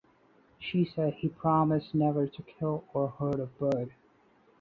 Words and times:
She 0.57 0.83
said 0.83 1.13
he 1.13 1.27
must 1.27 1.37
promise 1.37 1.93
never 1.93 2.25
to 2.25 2.41
kill 2.41 2.83
or 2.91 3.09
hurt 3.09 3.39
a 3.39 3.45
bird. 3.45 3.93